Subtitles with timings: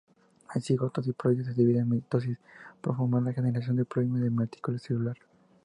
[0.55, 2.37] El cigoto diploide se divide por mitosis
[2.81, 5.15] para formar la generación diploide multicelular.